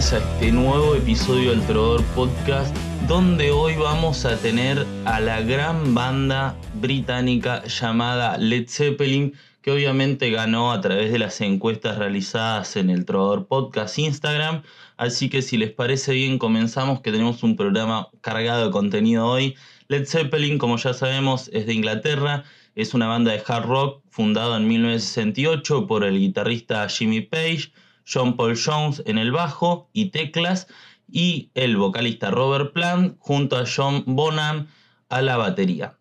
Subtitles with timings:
[0.00, 2.74] A este nuevo episodio del Trovador Podcast,
[3.06, 10.30] donde hoy vamos a tener a la gran banda británica llamada Led Zeppelin, que obviamente
[10.30, 14.62] ganó a través de las encuestas realizadas en el Trovador Podcast Instagram.
[14.96, 19.54] Así que si les parece bien, comenzamos que tenemos un programa cargado de contenido hoy.
[19.88, 22.44] Led Zeppelin, como ya sabemos, es de Inglaterra.
[22.74, 27.70] Es una banda de hard rock fundada en 1968 por el guitarrista Jimmy Page,
[28.12, 30.66] John Paul Jones en el bajo y teclas
[31.10, 34.66] y el vocalista Robert Plant junto a John Bonham
[35.08, 35.96] a la batería.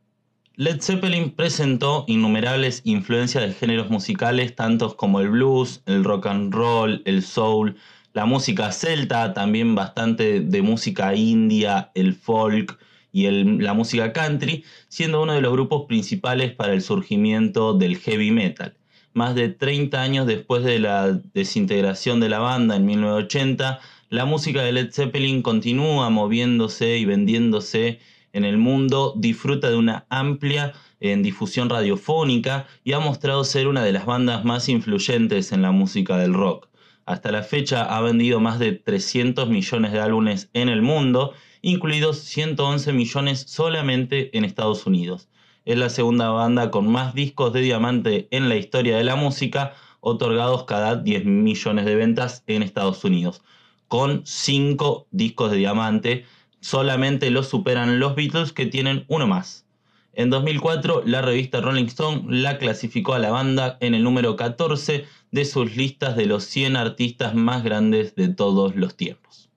[0.56, 6.54] Led Zeppelin presentó innumerables influencias de géneros musicales, tantos como el blues, el rock and
[6.54, 7.78] roll, el soul,
[8.14, 12.78] la música celta, también bastante de música india, el folk
[13.14, 18.32] y la música country, siendo uno de los grupos principales para el surgimiento del heavy
[18.32, 18.76] metal.
[19.14, 23.80] Más de 30 años después de la desintegración de la banda en 1980,
[24.10, 28.00] la música de Led Zeppelin continúa moviéndose y vendiéndose
[28.34, 33.84] en el mundo, disfruta de una amplia en difusión radiofónica y ha mostrado ser una
[33.84, 36.68] de las bandas más influyentes en la música del rock.
[37.06, 42.20] Hasta la fecha ha vendido más de 300 millones de álbumes en el mundo, incluidos
[42.20, 45.29] 111 millones solamente en Estados Unidos.
[45.70, 49.76] Es la segunda banda con más discos de diamante en la historia de la música,
[50.00, 53.44] otorgados cada 10 millones de ventas en Estados Unidos,
[53.88, 56.26] con 5 discos de diamante
[56.60, 59.68] solamente los superan los Beatles que tienen uno más.
[60.14, 65.06] En 2004, la revista Rolling Stone la clasificó a la banda en el número 14
[65.30, 69.49] de sus listas de los 100 artistas más grandes de todos los tiempos.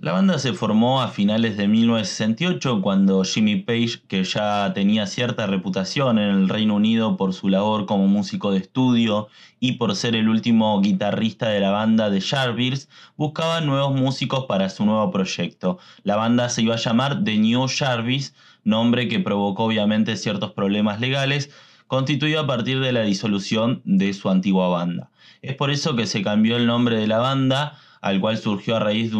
[0.00, 5.48] La banda se formó a finales de 1968 cuando Jimmy Page, que ya tenía cierta
[5.48, 9.26] reputación en el Reino Unido por su labor como músico de estudio
[9.58, 14.68] y por ser el último guitarrista de la banda de Jarvis, buscaba nuevos músicos para
[14.68, 15.80] su nuevo proyecto.
[16.04, 21.00] La banda se iba a llamar The New Jarvis, nombre que provocó obviamente ciertos problemas
[21.00, 21.50] legales,
[21.88, 25.10] constituido a partir de la disolución de su antigua banda.
[25.42, 28.80] Es por eso que se cambió el nombre de la banda al cual surgió a
[28.80, 29.16] raíz de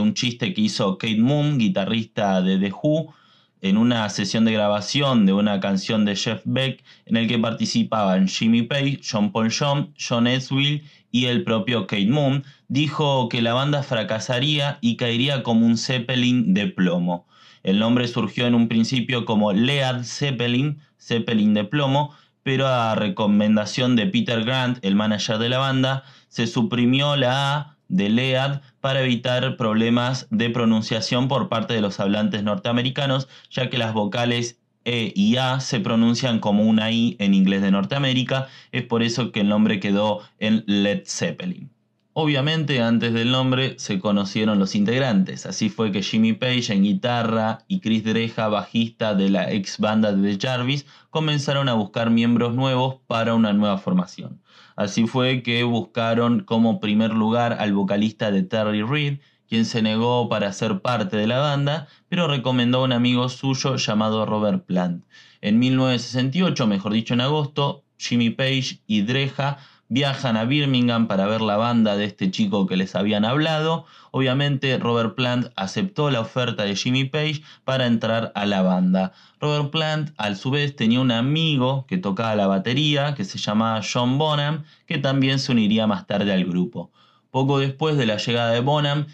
[0.00, 3.14] un, chiste que hizo Kate Moon, guitarrista de The Who,
[3.60, 8.26] en una sesión de grabación de una canción de Jeff Beck en el que participaban
[8.26, 13.54] Jimmy Page, John Paul John, John Edwill y el propio Kate Moon, dijo que la
[13.54, 17.26] banda fracasaría y caería como un Zeppelin de plomo.
[17.62, 22.12] El nombre surgió en un principio como Lead Zeppelin, Zeppelin de plomo,
[22.42, 27.71] pero a recomendación de Peter Grant, el manager de la banda, se suprimió la A
[27.88, 33.78] de LEAD para evitar problemas de pronunciación por parte de los hablantes norteamericanos, ya que
[33.78, 38.82] las vocales E y A se pronuncian como una I en inglés de Norteamérica, es
[38.82, 41.70] por eso que el nombre quedó en Led Zeppelin.
[42.14, 47.60] Obviamente antes del nombre se conocieron los integrantes, así fue que Jimmy Page en guitarra
[47.68, 52.54] y Chris Dreja, bajista de la ex banda de The Jarvis, comenzaron a buscar miembros
[52.54, 54.41] nuevos para una nueva formación.
[54.76, 59.18] Así fue que buscaron como primer lugar al vocalista de Terry Reid,
[59.48, 63.76] quien se negó para ser parte de la banda, pero recomendó a un amigo suyo
[63.76, 65.04] llamado Robert Plant.
[65.40, 69.58] En 1968, mejor dicho en agosto, Jimmy Page y Dreja
[69.92, 73.84] viajan a Birmingham para ver la banda de este chico que les habían hablado.
[74.10, 79.12] Obviamente Robert Plant aceptó la oferta de Jimmy Page para entrar a la banda.
[79.38, 83.82] Robert Plant a su vez tenía un amigo que tocaba la batería que se llamaba
[83.82, 86.90] John Bonham que también se uniría más tarde al grupo.
[87.30, 89.08] Poco después de la llegada de Bonham,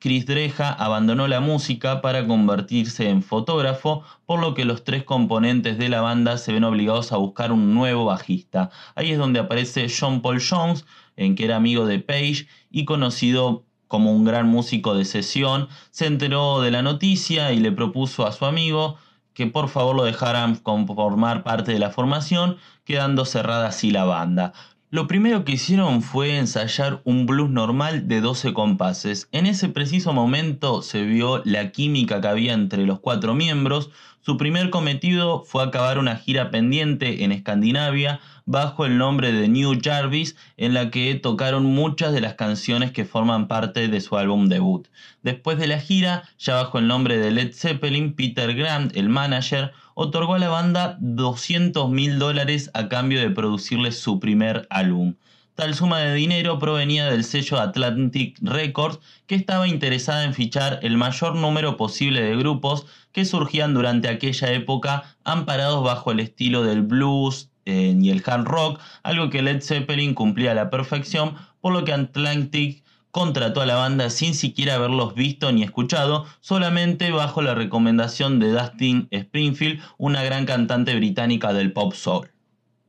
[0.00, 5.76] Chris Dreja abandonó la música para convertirse en fotógrafo, por lo que los tres componentes
[5.76, 8.70] de la banda se ven obligados a buscar un nuevo bajista.
[8.94, 10.84] Ahí es donde aparece John Paul Jones,
[11.16, 16.06] en que era amigo de Page y conocido como un gran músico de sesión, se
[16.06, 18.98] enteró de la noticia y le propuso a su amigo
[19.34, 24.52] que por favor lo dejaran conformar parte de la formación, quedando cerrada así la banda.
[24.90, 29.28] Lo primero que hicieron fue ensayar un blues normal de 12 compases.
[29.32, 33.90] En ese preciso momento se vio la química que había entre los cuatro miembros.
[34.20, 39.78] Su primer cometido fue acabar una gira pendiente en Escandinavia bajo el nombre de New
[39.82, 44.48] Jarvis, en la que tocaron muchas de las canciones que forman parte de su álbum
[44.48, 44.88] debut.
[45.22, 49.72] Después de la gira, ya bajo el nombre de Led Zeppelin, Peter Grant, el manager,
[49.94, 55.14] otorgó a la banda 200 mil dólares a cambio de producirle su primer álbum.
[55.58, 60.96] Tal suma de dinero provenía del sello Atlantic Records, que estaba interesada en fichar el
[60.96, 66.82] mayor número posible de grupos que surgían durante aquella época amparados bajo el estilo del
[66.82, 71.72] blues eh, y el hard rock, algo que Led Zeppelin cumplía a la perfección, por
[71.72, 77.42] lo que Atlantic contrató a la banda sin siquiera haberlos visto ni escuchado, solamente bajo
[77.42, 82.30] la recomendación de Dustin Springfield, una gran cantante británica del pop soul.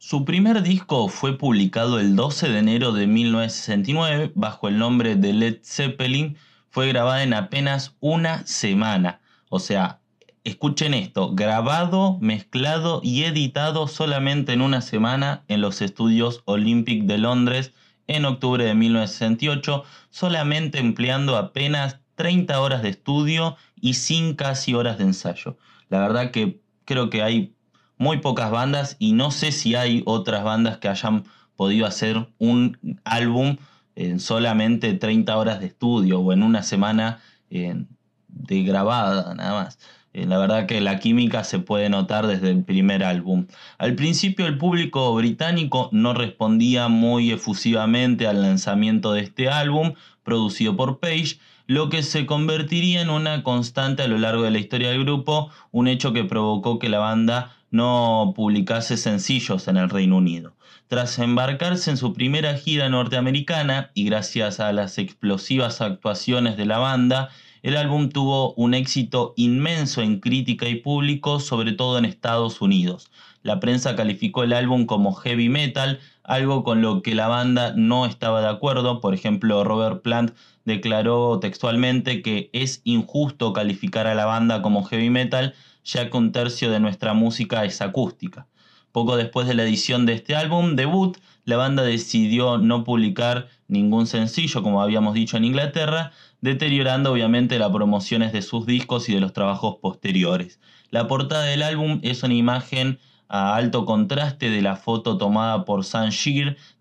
[0.01, 5.33] Su primer disco fue publicado el 12 de enero de 1969 bajo el nombre de
[5.33, 6.37] Led Zeppelin.
[6.69, 9.19] Fue grabada en apenas una semana.
[9.49, 9.99] O sea,
[10.45, 17.17] escuchen esto, grabado, mezclado y editado solamente en una semana en los estudios Olympic de
[17.17, 17.73] Londres
[18.07, 24.97] en octubre de 1968, solamente empleando apenas 30 horas de estudio y sin casi horas
[24.97, 25.57] de ensayo.
[25.89, 27.53] La verdad que creo que hay
[27.99, 31.25] muy pocas bandas y no sé si hay otras bandas que hayan
[31.55, 33.57] podido hacer un álbum
[33.95, 37.19] en solamente 30 horas de estudio o en una semana
[37.51, 37.83] eh,
[38.29, 39.79] de grabada nada más.
[40.13, 43.45] Eh, la verdad que la química se puede notar desde el primer álbum.
[43.77, 49.93] Al principio el público británico no respondía muy efusivamente al lanzamiento de este álbum
[50.23, 54.57] producido por Page, lo que se convertiría en una constante a lo largo de la
[54.57, 59.89] historia del grupo, un hecho que provocó que la banda no publicase sencillos en el
[59.89, 60.53] Reino Unido.
[60.87, 66.79] Tras embarcarse en su primera gira norteamericana y gracias a las explosivas actuaciones de la
[66.79, 67.29] banda,
[67.61, 73.11] el álbum tuvo un éxito inmenso en crítica y público, sobre todo en Estados Unidos.
[73.43, 78.05] La prensa calificó el álbum como heavy metal, algo con lo que la banda no
[78.05, 78.99] estaba de acuerdo.
[78.99, 80.31] Por ejemplo, Robert Plant
[80.65, 86.31] declaró textualmente que es injusto calificar a la banda como heavy metal, ya que un
[86.31, 88.47] tercio de nuestra música es acústica.
[88.91, 94.07] Poco después de la edición de este álbum debut, la banda decidió no publicar ningún
[94.07, 96.11] sencillo, como habíamos dicho en Inglaterra,
[96.41, 100.59] deteriorando obviamente las promociones de sus discos y de los trabajos posteriores.
[100.89, 105.85] La portada del álbum es una imagen a alto contraste de la foto tomada por
[105.85, 106.09] Sam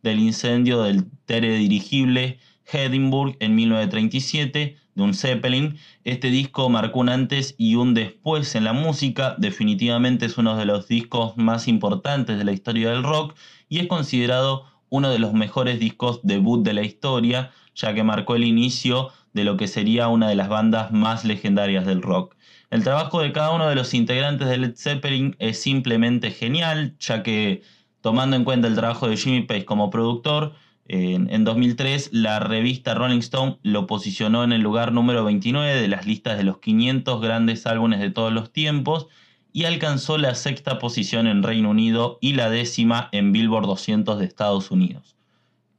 [0.02, 2.38] del incendio del teledirigible
[2.72, 5.78] Edinburgh en 1937 de un Zeppelin.
[6.04, 10.66] Este disco marcó un antes y un después en la música, definitivamente es uno de
[10.66, 13.34] los discos más importantes de la historia del rock
[13.68, 18.34] y es considerado uno de los mejores discos debut de la historia, ya que marcó
[18.34, 22.34] el inicio de lo que sería una de las bandas más legendarias del rock.
[22.70, 27.22] El trabajo de cada uno de los integrantes de Led Zeppelin es simplemente genial, ya
[27.22, 27.62] que
[28.00, 30.54] tomando en cuenta el trabajo de Jimmy Page como productor,
[30.88, 36.06] en, 2003, la revista Rolling Stone lo posicionó en el lugar número 29 de las
[36.06, 39.06] listas de los 500 grandes álbumes de todos los tiempos
[39.52, 44.24] y alcanzó la sexta posición en Reino Unido y la décima en Billboard 200 de
[44.24, 45.16] Estados Unidos.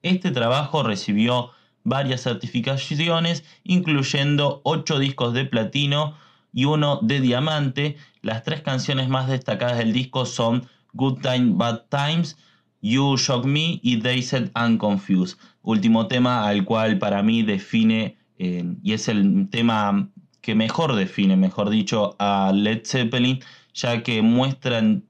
[0.03, 1.51] Este trabajo recibió
[1.83, 6.15] varias certificaciones, incluyendo 8 discos de platino
[6.53, 7.97] y uno de diamante.
[8.21, 12.37] Las tres canciones más destacadas del disco son Good Time, Bad Times,
[12.81, 15.37] You Shock Me y Dazed and Confused.
[15.61, 20.09] Último tema al cual para mí define, eh, y es el tema
[20.41, 23.39] que mejor define, mejor dicho, a Led Zeppelin,
[23.73, 25.03] ya que muestran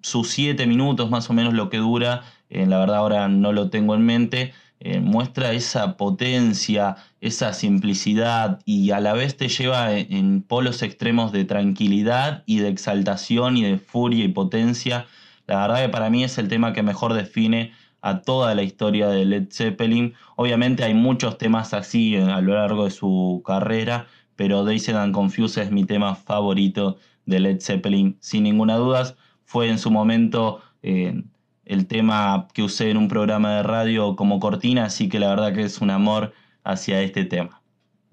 [0.00, 3.70] sus siete minutos más o menos lo que dura, eh, la verdad ahora no lo
[3.70, 9.96] tengo en mente, eh, muestra esa potencia, esa simplicidad y a la vez te lleva
[9.96, 15.06] en polos extremos de tranquilidad y de exaltación y de furia y potencia
[15.52, 19.08] la verdad que para mí es el tema que mejor define a toda la historia
[19.08, 20.14] de Led Zeppelin.
[20.36, 25.14] Obviamente hay muchos temas así a lo largo de su carrera, pero Dazed and
[25.58, 29.14] es mi tema favorito de Led Zeppelin, sin ninguna duda.
[29.44, 31.22] Fue en su momento eh,
[31.66, 35.52] el tema que usé en un programa de radio como cortina, así que la verdad
[35.52, 36.32] que es un amor
[36.64, 37.61] hacia este tema.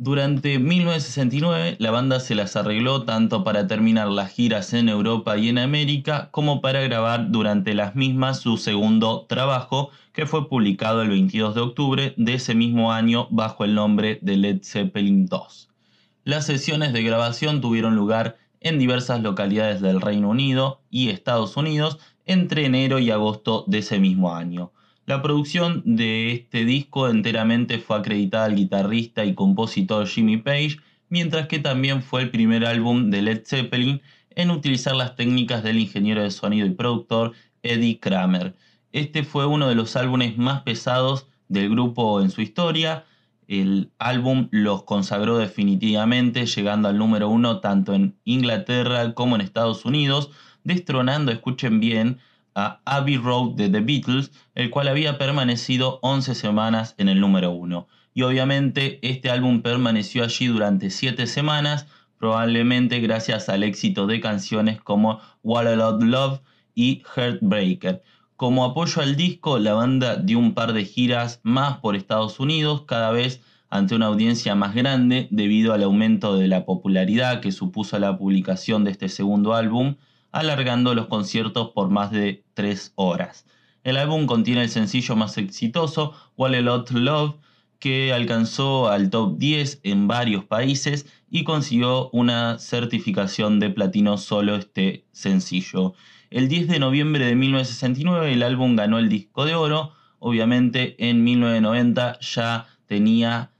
[0.02, 5.50] Durante 1969 la banda se las arregló tanto para terminar las giras en Europa y
[5.50, 11.10] en América como para grabar durante las mismas su segundo trabajo que fue publicado el
[11.10, 15.68] 22 de octubre de ese mismo año bajo el nombre de Led Zeppelin II.
[16.24, 21.98] Las sesiones de grabación tuvieron lugar en diversas localidades del Reino Unido y Estados Unidos
[22.26, 24.72] entre enero y agosto de ese mismo año.
[25.10, 30.78] La producción de este disco enteramente fue acreditada al guitarrista y compositor Jimmy Page,
[31.10, 35.80] mientras que también fue el primer álbum de Led Zeppelin en utilizar las técnicas del
[35.80, 37.32] ingeniero de sonido y productor
[37.64, 38.56] Eddie Kramer.
[38.92, 43.06] Este fue uno de los álbumes más pesados del grupo en su historia.
[43.48, 49.86] El álbum los consagró definitivamente, llegando al número uno tanto en Inglaterra como en Estados
[49.86, 50.30] Unidos,
[50.64, 52.20] destronando, escuchen bien,
[52.56, 57.52] a Abbey Road de The Beatles, el cual había permanecido 11 semanas en el número
[57.52, 57.88] 1.
[58.14, 61.88] Y obviamente este álbum permaneció allí durante 7 semanas,
[62.18, 66.42] probablemente gracias al éxito de canciones como What a Love
[66.76, 68.04] y Heartbreaker.
[68.36, 72.84] Como apoyo al disco, la banda dio un par de giras más por Estados Unidos,
[72.86, 78.00] cada vez ante una audiencia más grande debido al aumento de la popularidad que supuso
[78.00, 79.96] la publicación de este segundo álbum,
[80.32, 83.46] alargando los conciertos por más de tres horas.
[83.84, 87.36] El álbum contiene el sencillo más exitoso, What a Lot Love,
[87.80, 94.56] que alcanzó al top 10 en varios países y consiguió una certificación de platino solo
[94.56, 95.94] este sencillo.
[96.30, 101.24] El 10 de noviembre de 1969 el álbum ganó el disco de oro, obviamente en
[101.24, 103.52] 1990 ya tenía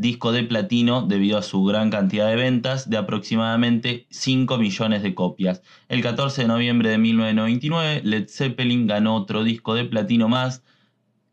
[0.00, 5.14] disco de platino debido a su gran cantidad de ventas de aproximadamente 5 millones de
[5.14, 5.62] copias.
[5.90, 10.62] El 14 de noviembre de 1999 Led Zeppelin ganó otro disco de platino más,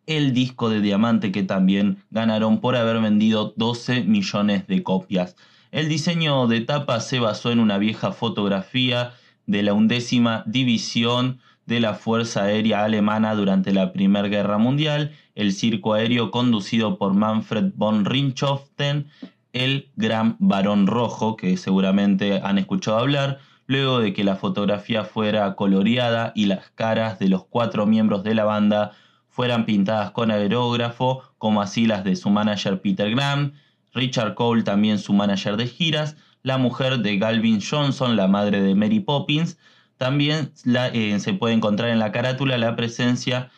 [0.05, 5.37] el disco de diamante que también ganaron por haber vendido 12 millones de copias.
[5.71, 9.13] El diseño de tapa se basó en una vieja fotografía
[9.45, 15.51] de la undécima división de la Fuerza Aérea Alemana durante la Primera Guerra Mundial, el
[15.51, 19.07] circo aéreo conducido por Manfred von Richthofen,
[19.51, 25.55] el Gran Barón Rojo, que seguramente han escuchado hablar, luego de que la fotografía fuera
[25.55, 28.93] coloreada y las caras de los cuatro miembros de la banda
[29.27, 33.53] fueran pintadas con aerógrafo, como así las de su manager Peter Graham,
[33.93, 38.73] Richard Cole también su manager de giras, la mujer de Galvin Johnson, la madre de
[38.73, 39.57] Mary Poppins,
[39.97, 40.51] también
[40.93, 43.49] eh, se puede encontrar en la carátula la presencia,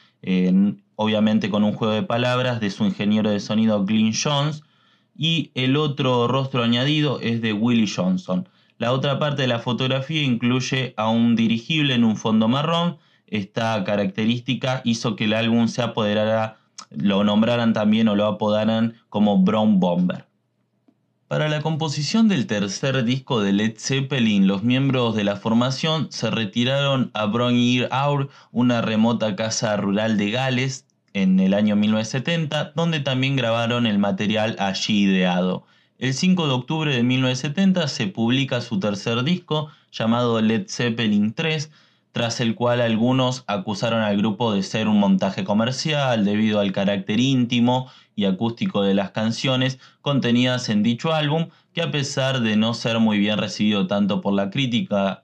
[0.95, 4.63] obviamente con un juego de palabras, de su ingeniero de sonido Glyn Jones,
[5.17, 8.47] y el otro rostro añadido es de Willie Johnson.
[8.77, 13.83] La otra parte de la fotografía incluye a un dirigible en un fondo marrón, esta
[13.83, 16.57] característica hizo que el álbum se apoderara,
[16.89, 20.28] lo nombraran también o lo apodaran como Brown Bomber.
[21.29, 26.31] Para la composición del tercer disco de Led Zeppelin, los miembros de la formación se
[26.31, 32.71] retiraron a Brown Ear Hour, una remota casa rural de Gales, en el año 1970,
[32.75, 35.65] donde también grabaron el material allí ideado.
[35.99, 41.69] El 5 de octubre de 1970 se publica su tercer disco, llamado Led Zeppelin 3,
[42.11, 47.19] tras el cual algunos acusaron al grupo de ser un montaje comercial debido al carácter
[47.19, 47.87] íntimo
[48.19, 52.99] y acústico de las canciones contenidas en dicho álbum, que a pesar de no ser
[52.99, 55.23] muy bien recibido tanto por la crítica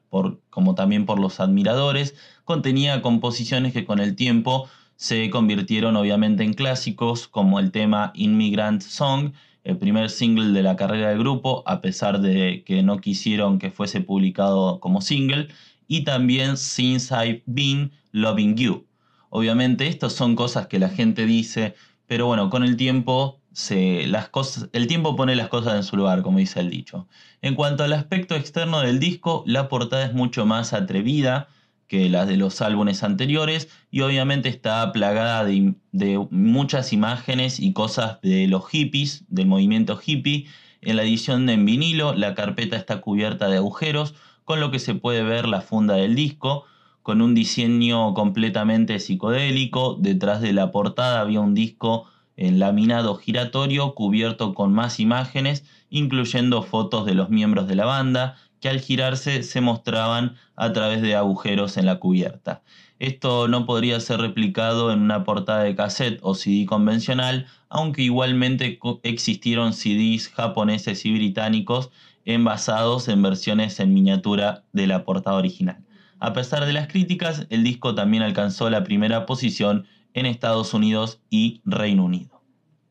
[0.50, 6.54] como también por los admiradores, contenía composiciones que con el tiempo se convirtieron obviamente en
[6.54, 9.34] clásicos como el tema Immigrant Song,
[9.66, 13.72] el primer single de la carrera del grupo, a pesar de que no quisieron que
[13.72, 15.50] fuese publicado como single,
[15.88, 18.86] y también Since I've Been Loving You.
[19.30, 21.76] Obviamente estas son cosas que la gente dice,
[22.08, 25.96] pero bueno, con el tiempo se, las cosas, el tiempo pone las cosas en su
[25.96, 27.08] lugar, como dice el dicho.
[27.42, 31.48] En cuanto al aspecto externo del disco, la portada es mucho más atrevida
[31.88, 37.74] que las de los álbumes anteriores y obviamente está plagada de, de muchas imágenes y
[37.74, 40.48] cosas de los hippies, del movimiento hippie.
[40.82, 44.96] En la edición en vinilo, la carpeta está cubierta de agujeros, con lo que se
[44.96, 46.66] puede ver la funda del disco,
[47.06, 49.96] con un diseño completamente psicodélico.
[50.00, 56.64] Detrás de la portada había un disco en laminado giratorio cubierto con más imágenes, incluyendo
[56.64, 61.14] fotos de los miembros de la banda, que al girarse se mostraban a través de
[61.14, 62.64] agujeros en la cubierta.
[62.98, 68.80] Esto no podría ser replicado en una portada de cassette o CD convencional, aunque igualmente
[69.04, 71.92] existieron CDs japoneses y británicos
[72.26, 75.85] envasados en versiones en miniatura de la portada original.
[76.20, 81.20] A pesar de las críticas, el disco también alcanzó la primera posición en Estados Unidos
[81.30, 82.42] y Reino Unido.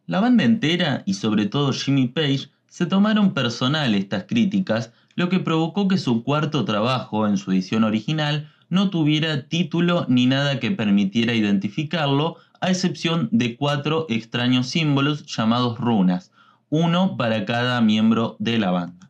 [0.07, 5.41] La banda entera y sobre todo Jimmy Page se tomaron personal estas críticas, lo que
[5.41, 10.71] provocó que su cuarto trabajo en su edición original no tuviera título ni nada que
[10.71, 16.33] permitiera identificarlo, a excepción de cuatro extraños símbolos llamados runas,
[16.71, 19.04] uno para cada miembro de la banda.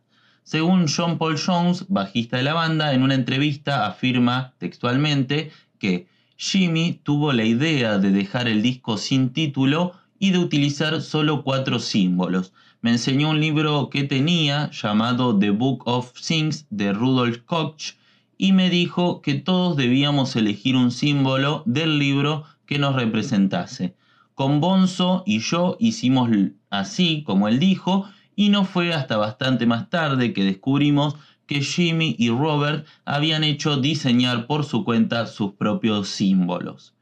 [0.45, 6.99] Según John Paul Jones, bajista de la banda, en una entrevista afirma textualmente que Jimmy
[7.01, 12.53] tuvo la idea de dejar el disco sin título y de utilizar solo cuatro símbolos.
[12.81, 17.95] Me enseñó un libro que tenía llamado The Book of Things de Rudolf Koch
[18.37, 23.95] y me dijo que todos debíamos elegir un símbolo del libro que nos representase.
[24.35, 26.29] Con Bonzo y yo hicimos
[26.69, 28.05] así como él dijo
[28.35, 31.15] y no fue hasta bastante más tarde que descubrimos
[31.45, 36.93] que Jimmy y Robert habían hecho diseñar por su cuenta sus propios símbolos.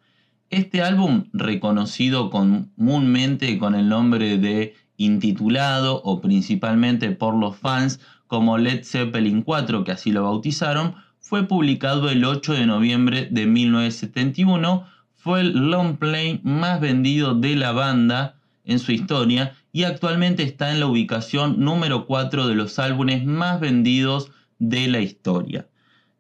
[0.50, 8.58] Este álbum, reconocido comúnmente con el nombre de intitulado o principalmente por los fans como
[8.58, 14.86] Led Zeppelin 4, que así lo bautizaron, fue publicado el 8 de noviembre de 1971,
[15.16, 18.36] fue el long play más vendido de la banda
[18.66, 23.60] en su historia y actualmente está en la ubicación número 4 de los álbumes más
[23.60, 25.68] vendidos de la historia.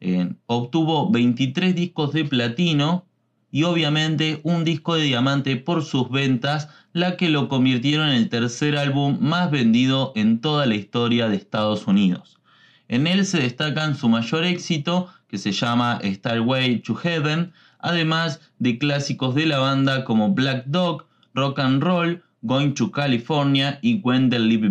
[0.01, 3.05] Eh, obtuvo 23 discos de platino
[3.51, 8.29] y obviamente un disco de diamante por sus ventas, la que lo convirtieron en el
[8.29, 12.39] tercer álbum más vendido en toda la historia de Estados Unidos.
[12.87, 18.79] En él se destacan su mayor éxito, que se llama Starway to Heaven, además de
[18.79, 21.05] clásicos de la banda como Black Dog,
[21.35, 24.69] Rock and Roll, Going to California y When the Live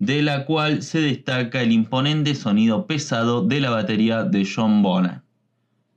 [0.00, 5.22] de la cual se destaca el imponente sonido pesado de la batería de John Bonham.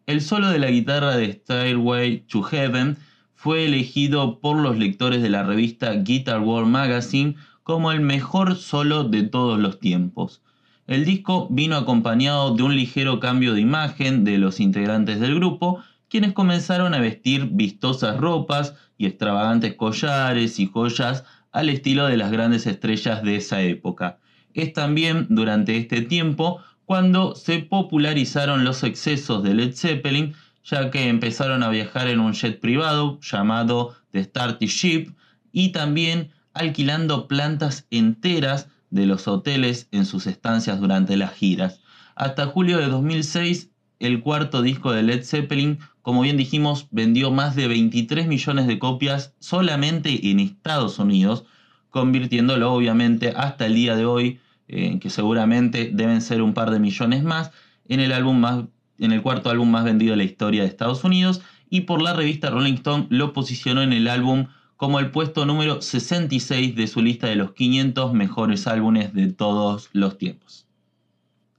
[0.06, 2.98] El solo de la guitarra de Stairway to Heaven
[3.34, 9.06] fue elegido por los lectores de la revista Guitar World Magazine como el mejor solo
[9.06, 10.44] de todos los tiempos.
[10.86, 15.84] El disco vino acompañado de un ligero cambio de imagen de los integrantes del grupo,
[16.10, 22.32] quienes comenzaron a vestir vistosas ropas y extravagantes collares y joyas al estilo de las
[22.32, 24.20] grandes estrellas de esa época.
[24.54, 30.34] Es también durante este tiempo cuando se popularizaron los excesos de Led Zeppelin,
[30.64, 35.12] ya que empezaron a viajar en un jet privado llamado The Starty Ship
[35.52, 41.82] y también alquilando plantas enteras de los hoteles en sus estancias durante las giras.
[42.16, 47.56] Hasta julio de 2006, el cuarto disco de Led Zeppelin como bien dijimos, vendió más
[47.56, 51.46] de 23 millones de copias solamente en Estados Unidos,
[51.90, 57.24] convirtiéndolo obviamente hasta el día de hoy, que seguramente deben ser un par de millones
[57.24, 57.50] más,
[57.88, 58.66] en el, álbum más,
[59.00, 62.14] en el cuarto álbum más vendido de la historia de Estados Unidos, y por la
[62.14, 64.46] revista Rolling Stone lo posicionó en el álbum
[64.76, 69.90] como el puesto número 66 de su lista de los 500 mejores álbumes de todos
[69.92, 70.65] los tiempos.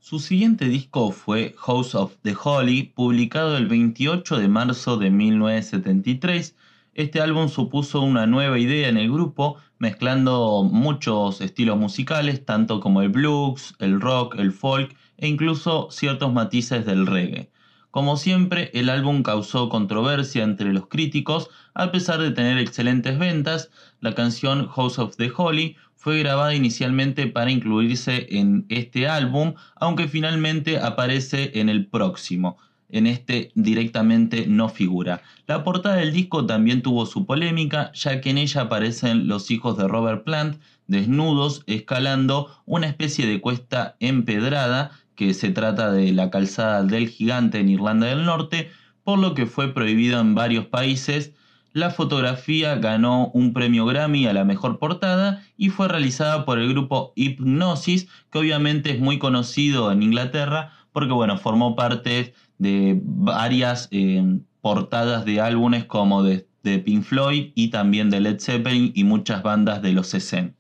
[0.09, 6.55] Su siguiente disco fue House of the Holy, publicado el 28 de marzo de 1973.
[6.95, 13.03] Este álbum supuso una nueva idea en el grupo, mezclando muchos estilos musicales, tanto como
[13.03, 17.51] el blues, el rock, el folk e incluso ciertos matices del reggae.
[17.97, 23.71] Como siempre, el álbum causó controversia entre los críticos, a pesar de tener excelentes ventas.
[24.03, 30.09] La canción House of the Holy fue grabada inicialmente para incluirse en este álbum, aunque
[30.09, 32.59] finalmente aparece en el próximo.
[32.91, 35.23] En este directamente no figura.
[35.47, 39.79] La portada del disco también tuvo su polémica, ya que en ella aparecen los hijos
[39.79, 46.31] de Robert Plant desnudos escalando una especie de cuesta empedrada, que se trata de la
[46.31, 48.71] calzada del gigante en Irlanda del Norte,
[49.03, 51.33] por lo que fue prohibido en varios países
[51.77, 56.71] la fotografía ganó un premio Grammy a la mejor portada y fue realizada por el
[56.71, 63.89] grupo Hypnosis, que obviamente es muy conocido en Inglaterra porque bueno, formó parte de varias
[63.91, 69.05] eh, portadas de álbumes como de, de Pink Floyd y también de Led Zeppelin y
[69.05, 70.56] muchas bandas de los 60.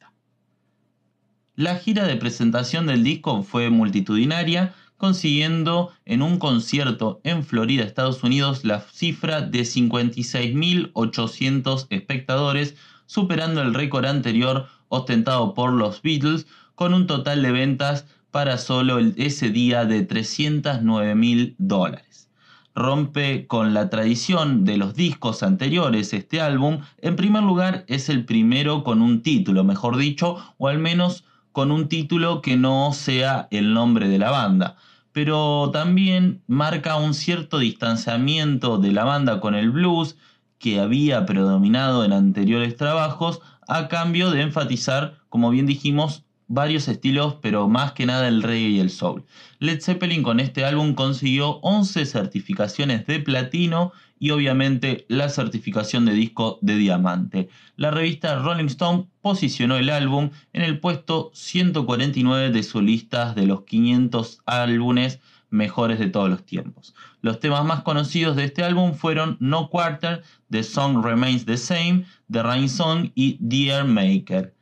[1.58, 8.22] La gira de presentación del disco fue multitudinaria, consiguiendo en un concierto en Florida, Estados
[8.22, 16.92] Unidos, la cifra de 56.800 espectadores, superando el récord anterior ostentado por los Beatles, con
[16.92, 22.28] un total de ventas para solo ese día de 309.000 dólares.
[22.74, 26.80] Rompe con la tradición de los discos anteriores este álbum.
[26.98, 31.24] En primer lugar, es el primero con un título, mejor dicho, o al menos
[31.56, 34.76] con un título que no sea el nombre de la banda
[35.12, 40.18] pero también marca un cierto distanciamiento de la banda con el blues
[40.58, 47.36] que había predominado en anteriores trabajos a cambio de enfatizar, como bien dijimos, varios estilos,
[47.40, 49.24] pero más que nada el reggae y el soul.
[49.58, 56.12] Led Zeppelin con este álbum consiguió 11 certificaciones de platino y obviamente la certificación de
[56.12, 57.48] disco de diamante.
[57.76, 63.46] La revista Rolling Stone posicionó el álbum en el puesto 149 de su lista de
[63.46, 66.94] los 500 álbumes mejores de todos los tiempos.
[67.20, 72.04] Los temas más conocidos de este álbum fueron No Quarter, The Song Remains the Same,
[72.30, 74.54] The Rain Song y Dear Maker.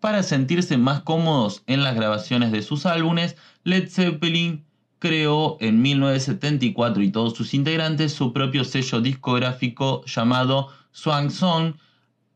[0.00, 4.65] Para sentirse más cómodos en las grabaciones de sus álbumes, Led Zeppelin
[5.06, 11.74] creó en 1974 y todos sus integrantes su propio sello discográfico llamado Swan Song,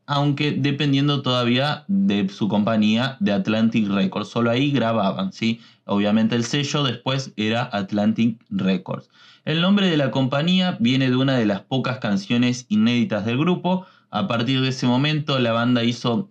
[0.05, 4.29] aunque dependiendo todavía de su compañía de Atlantic Records.
[4.29, 5.59] Solo ahí grababan, ¿sí?
[5.85, 9.09] Obviamente el sello después era Atlantic Records.
[9.43, 13.85] El nombre de la compañía viene de una de las pocas canciones inéditas del grupo.
[14.11, 16.29] A partir de ese momento la banda hizo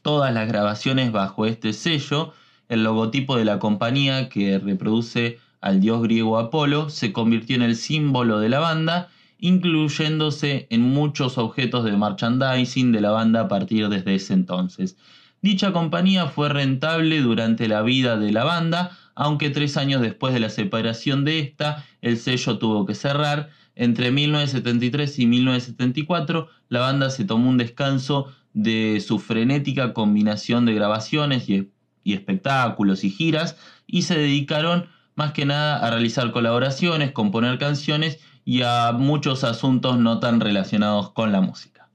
[0.00, 2.32] todas las grabaciones bajo este sello.
[2.70, 7.74] El logotipo de la compañía que reproduce al dios griego Apolo se convirtió en el
[7.74, 13.88] símbolo de la banda incluyéndose en muchos objetos de merchandising de la banda a partir
[13.88, 14.96] desde ese entonces.
[15.40, 20.40] Dicha compañía fue rentable durante la vida de la banda, aunque tres años después de
[20.40, 23.50] la separación de esta, el sello tuvo que cerrar.
[23.74, 30.74] Entre 1973 y 1974, la banda se tomó un descanso de su frenética combinación de
[30.74, 31.70] grabaciones y,
[32.02, 38.18] y espectáculos y giras y se dedicaron más que nada a realizar colaboraciones, componer canciones
[38.44, 41.88] y a muchos asuntos no tan relacionados con la música.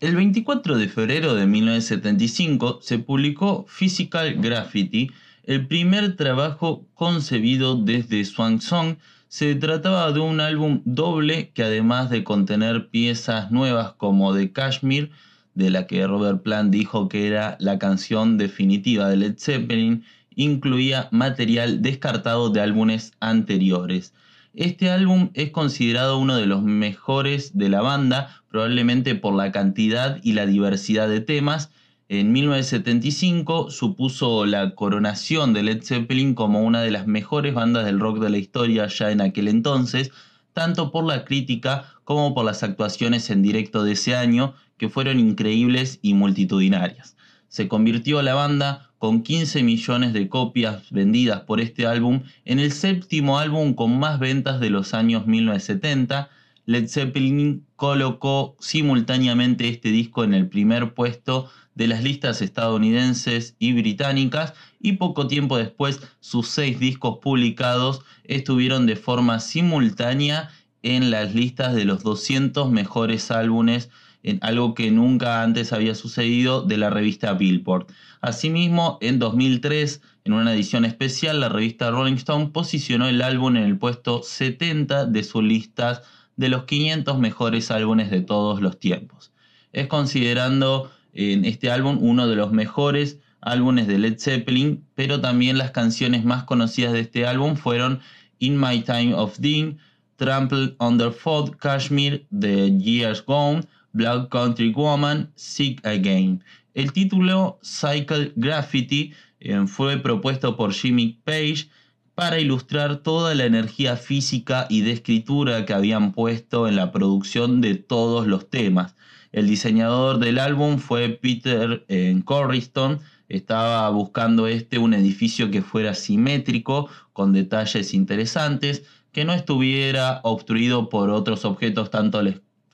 [0.00, 5.10] El 24 de febrero de 1975 se publicó Physical Graffiti,
[5.44, 8.96] el primer trabajo concebido desde Swan Song.
[9.28, 15.10] Se trataba de un álbum doble que además de contener piezas nuevas como The Kashmir,
[15.54, 20.04] de la que Robert Plant dijo que era la canción definitiva de Led Zeppelin,
[20.42, 24.14] incluía material descartado de álbumes anteriores.
[24.54, 30.18] Este álbum es considerado uno de los mejores de la banda, probablemente por la cantidad
[30.22, 31.70] y la diversidad de temas.
[32.08, 38.00] En 1975 supuso la coronación de Led Zeppelin como una de las mejores bandas del
[38.00, 40.10] rock de la historia ya en aquel entonces,
[40.54, 45.20] tanto por la crítica como por las actuaciones en directo de ese año, que fueron
[45.20, 47.14] increíbles y multitudinarias.
[47.48, 52.70] Se convirtió la banda con 15 millones de copias vendidas por este álbum en el
[52.70, 56.28] séptimo álbum con más ventas de los años 1970.
[56.66, 63.72] Led Zeppelin colocó simultáneamente este disco en el primer puesto de las listas estadounidenses y
[63.72, 70.50] británicas y poco tiempo después sus seis discos publicados estuvieron de forma simultánea
[70.82, 73.88] en las listas de los 200 mejores álbumes
[74.22, 77.86] en algo que nunca antes había sucedido de la revista Billboard.
[78.20, 83.64] Asimismo, en 2003, en una edición especial, la revista Rolling Stone posicionó el álbum en
[83.64, 86.02] el puesto 70 de sus listas
[86.36, 89.32] de los 500 mejores álbumes de todos los tiempos.
[89.72, 95.56] Es considerando en este álbum uno de los mejores álbumes de Led Zeppelin, pero también
[95.56, 98.00] las canciones más conocidas de este álbum fueron
[98.38, 99.78] In My Time of Dean,
[100.16, 106.42] Trampled Underfoot, Kashmir, The Years Gone, Black Country Woman, Sick Again.
[106.74, 111.68] El título Cycle Graffiti eh, fue propuesto por Jimmy Page
[112.14, 117.60] para ilustrar toda la energía física y de escritura que habían puesto en la producción
[117.60, 118.94] de todos los temas.
[119.32, 123.00] El diseñador del álbum fue Peter eh, Corriston.
[123.28, 130.88] Estaba buscando este un edificio que fuera simétrico, con detalles interesantes, que no estuviera obstruido
[130.88, 132.22] por otros objetos tanto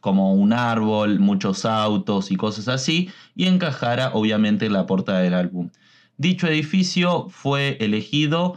[0.06, 5.34] como un árbol, muchos autos y cosas así, y encajara obviamente en la portada del
[5.34, 5.70] álbum.
[6.16, 8.56] Dicho edificio fue elegido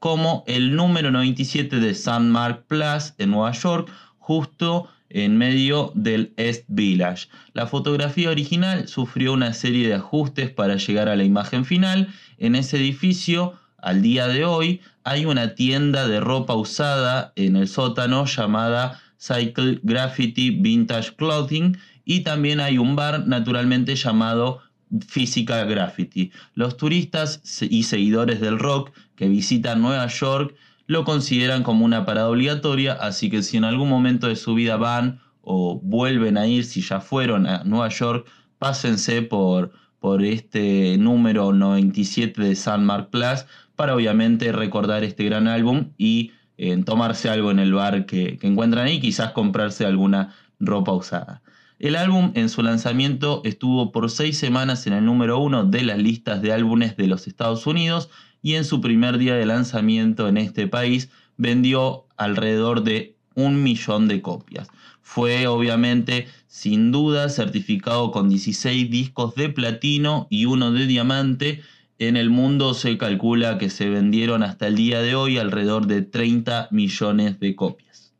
[0.00, 6.64] como el número 97 de Sandmark Place en Nueva York, justo en medio del East
[6.66, 7.28] Village.
[7.52, 12.08] La fotografía original sufrió una serie de ajustes para llegar a la imagen final.
[12.38, 17.68] En ese edificio, al día de hoy, hay una tienda de ropa usada en el
[17.68, 24.60] sótano llamada Cycle Graffiti Vintage Clothing y también hay un bar naturalmente llamado
[25.06, 26.30] Physical Graffiti.
[26.54, 30.54] Los turistas y seguidores del rock que visitan Nueva York
[30.86, 34.76] lo consideran como una parada obligatoria, así que si en algún momento de su vida
[34.76, 38.26] van o vuelven a ir, si ya fueron a Nueva York,
[38.58, 43.44] pásense por, por este número 97 de Sandmark Plus
[43.76, 48.86] para obviamente recordar este gran álbum y en tomarse algo en el bar que, encuentran
[48.86, 51.40] ahí, quizás comprarse alguna ropa usada.
[51.78, 55.98] El álbum en su lanzamiento estuvo por seis semanas en el número uno de las
[55.98, 58.10] listas de álbumes de los Estados Unidos
[58.42, 64.08] y en su primer día de lanzamiento en este país vendió alrededor de un millón
[64.08, 64.68] de copias.
[65.02, 71.62] Fue obviamente sin duda certificado con 16 discos de platino y uno de diamante
[71.98, 76.02] en el mundo se calcula que se vendieron hasta el día de hoy alrededor de
[76.02, 78.14] 30 millones de copias.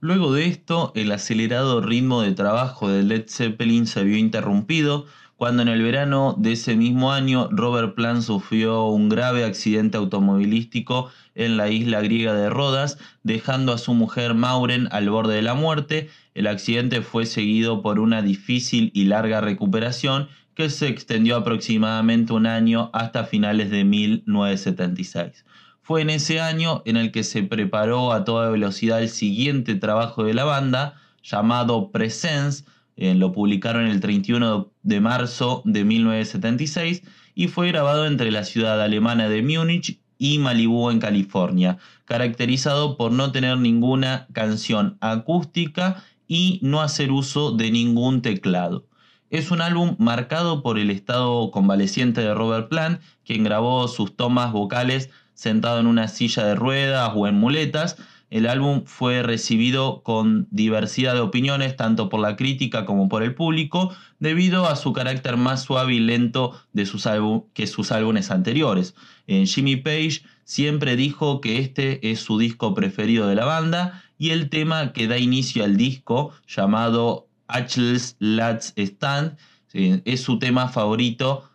[0.00, 5.62] Luego de esto, el acelerado ritmo de trabajo de Led Zeppelin se vio interrumpido cuando
[5.62, 11.56] en el verano de ese mismo año Robert Plant sufrió un grave accidente automovilístico en
[11.56, 16.08] la isla griega de Rodas, dejando a su mujer Mauren al borde de la muerte.
[16.34, 22.46] El accidente fue seguido por una difícil y larga recuperación que se extendió aproximadamente un
[22.46, 25.44] año hasta finales de 1976.
[25.82, 30.24] Fue en ese año en el que se preparó a toda velocidad el siguiente trabajo
[30.24, 32.64] de la banda, llamado Presence,
[32.96, 37.02] eh, lo publicaron el 31 de marzo de 1976
[37.34, 43.10] y fue grabado entre la ciudad alemana de Múnich y Malibu en California, caracterizado por
[43.10, 48.86] no tener ninguna canción acústica y no hacer uso de ningún teclado.
[49.34, 54.52] Es un álbum marcado por el estado convaleciente de Robert Plant, quien grabó sus tomas
[54.52, 57.96] vocales sentado en una silla de ruedas o en muletas.
[58.30, 63.34] El álbum fue recibido con diversidad de opiniones, tanto por la crítica como por el
[63.34, 67.08] público, debido a su carácter más suave y lento de sus
[67.54, 68.94] que sus álbumes anteriores.
[69.26, 74.30] En Jimmy Page siempre dijo que este es su disco preferido de la banda y
[74.30, 79.36] el tema que da inicio al disco, llamado Achilles Lats Stand,
[79.72, 81.50] es su tema favorito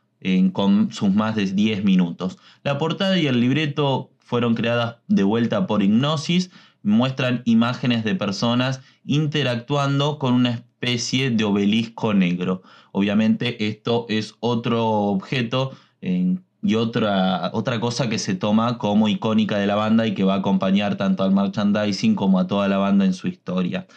[0.53, 2.37] con sus más de 10 minutos.
[2.63, 6.51] La portada y el libreto fueron creadas de vuelta por Hipnosis,
[6.83, 12.61] muestran imágenes de personas interactuando con una especie de obelisco negro.
[12.91, 15.71] Obviamente esto es otro objeto
[16.61, 20.35] y otra, otra cosa que se toma como icónica de la banda y que va
[20.35, 23.87] a acompañar tanto al merchandising como a toda la banda en su historia.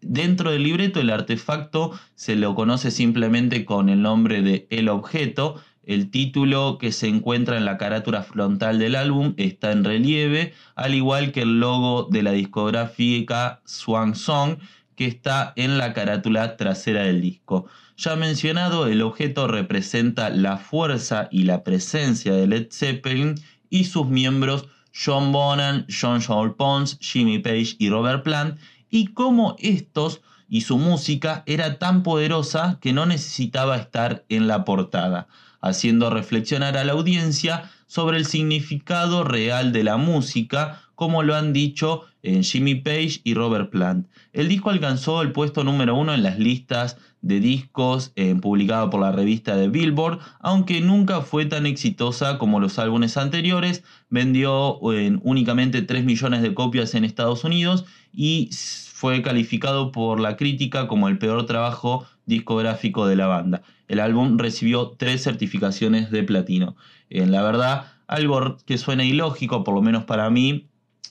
[0.00, 5.60] Dentro del libreto el artefacto se lo conoce simplemente con el nombre de El Objeto.
[5.82, 10.94] El título que se encuentra en la carátula frontal del álbum está en relieve, al
[10.94, 14.58] igual que el logo de la discográfica Swan Song
[14.96, 17.66] que está en la carátula trasera del disco.
[17.96, 23.34] Ya mencionado, el objeto representa la fuerza y la presencia de Led Zeppelin
[23.70, 28.58] y sus miembros John Bonham, John Paul Pons, Jimmy Page y Robert Plant,
[28.90, 34.64] y cómo estos y su música era tan poderosa que no necesitaba estar en la
[34.64, 35.26] portada,
[35.60, 41.52] haciendo reflexionar a la audiencia sobre el significado real de la música, como lo han
[41.52, 42.02] dicho
[42.42, 44.08] Jimmy Page y Robert Plant.
[44.32, 49.00] El disco alcanzó el puesto número uno en las listas de discos eh, publicado por
[49.00, 55.80] la revista de Billboard, aunque nunca fue tan exitosa como los álbumes anteriores, vendió únicamente
[55.80, 58.50] 3 millones de copias en Estados Unidos y
[58.92, 63.62] fue calificado por la crítica como el peor trabajo discográfico de la banda.
[63.88, 66.76] El álbum recibió tres certificaciones de platino.
[67.10, 70.68] En la verdad, algo que suena ilógico, por lo menos para mí,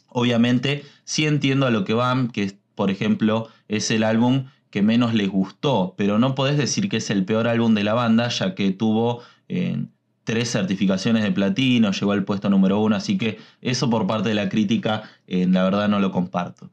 [0.10, 5.13] obviamente sí entiendo a lo que van, que por ejemplo es el álbum que menos
[5.13, 8.55] les gustó, pero no podés decir que es el peor álbum de la banda, ya
[8.55, 9.85] que tuvo eh,
[10.23, 14.35] tres certificaciones de platino, llegó al puesto número uno, así que eso por parte de
[14.35, 16.71] la crítica, eh, la verdad no lo comparto.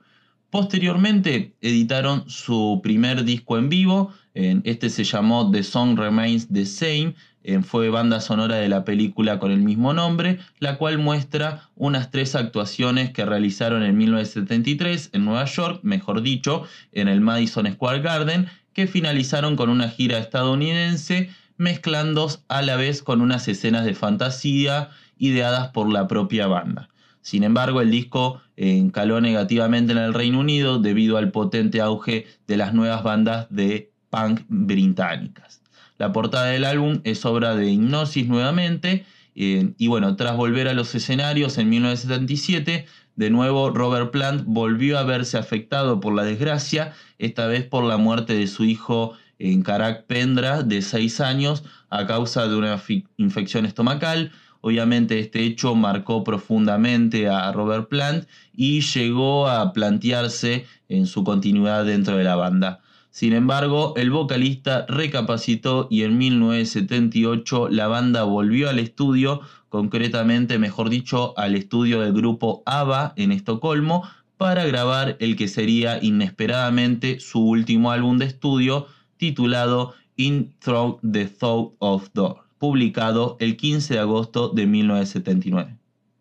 [0.50, 7.14] Posteriormente editaron su primer disco en vivo, este se llamó The Song Remains the Same,
[7.62, 12.34] fue banda sonora de la película con el mismo nombre, la cual muestra unas tres
[12.34, 18.48] actuaciones que realizaron en 1973 en Nueva York, mejor dicho, en el Madison Square Garden,
[18.72, 24.90] que finalizaron con una gira estadounidense mezclando a la vez con unas escenas de fantasía
[25.18, 26.88] ideadas por la propia banda.
[27.22, 32.56] Sin embargo, el disco encaló negativamente en el Reino Unido debido al potente auge de
[32.56, 35.62] las nuevas bandas de punk británicas.
[35.98, 40.74] La portada del álbum es obra de Hipnosis nuevamente, eh, y bueno, tras volver a
[40.74, 46.94] los escenarios en 1977, de nuevo Robert Plant volvió a verse afectado por la desgracia,
[47.18, 52.06] esta vez por la muerte de su hijo en Karak Pendra, de 6 años, a
[52.06, 52.80] causa de una
[53.16, 54.32] infección estomacal.
[54.60, 61.86] Obviamente este hecho marcó profundamente a Robert Plant y llegó a plantearse en su continuidad
[61.86, 62.80] dentro de la banda.
[63.10, 70.90] Sin embargo, el vocalista recapacitó y en 1978 la banda volvió al estudio, concretamente, mejor
[70.90, 74.04] dicho, al estudio del grupo ABBA en Estocolmo,
[74.36, 81.26] para grabar el que sería inesperadamente su último álbum de estudio, titulado In Through the
[81.26, 85.79] Thought of Door publicado el 15 de agosto de 1979.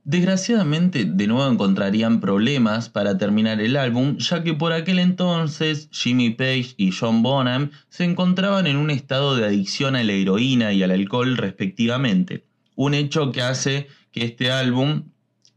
[0.10, 6.32] Desgraciadamente, de nuevo encontrarían problemas para terminar el álbum, ya que por aquel entonces Jimmy
[6.32, 10.82] Page y John Bonham se encontraban en un estado de adicción a la heroína y
[10.82, 12.43] al alcohol respectivamente,
[12.76, 15.04] un hecho que hace que este álbum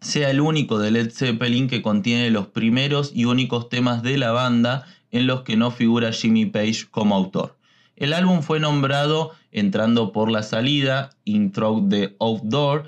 [0.03, 4.33] sea el único de Led Zeppelin que contiene los primeros y únicos temas de la
[4.33, 7.57] banda en los que no figura Jimmy Page como autor.
[7.97, 12.85] El álbum fue nombrado entrando por la salida, Intro the Outdoor,